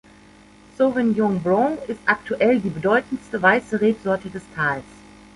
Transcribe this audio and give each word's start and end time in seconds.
Sauvignon 0.79 1.37
Blanc 1.43 1.77
ist 1.87 1.99
aktuell 2.07 2.59
die 2.59 2.71
bedeutendste 2.71 3.39
weiße 3.39 3.81
Rebsorte 3.81 4.31
des 4.31 4.41
Tals. 4.55 4.81